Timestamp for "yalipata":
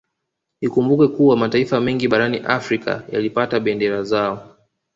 3.11-3.59